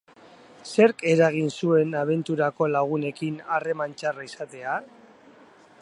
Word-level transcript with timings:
Zerk 0.69 1.03
eragin 1.11 1.51
zuen 1.57 1.93
abenturako 1.99 2.71
lagunekin 2.77 3.39
harreman 3.57 3.95
txarra 4.01 4.27
izatea? 4.31 4.79